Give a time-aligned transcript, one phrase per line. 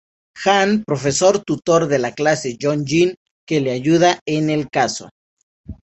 [0.43, 3.15] Han, profesor tutor de la clase Yoo-Jin,
[3.47, 5.11] que le ayude en el caso.